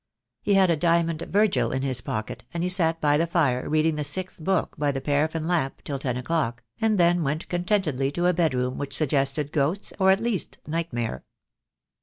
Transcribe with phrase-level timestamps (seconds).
[0.41, 3.97] He had a diamond Virgil in his pocket, and he sat by the fire reading
[3.97, 8.25] the sixth book by the paraffin lamp till ten o'clock, and then went contentedly to
[8.25, 11.23] a bedroom which suggested ghosts, or at least nightmare.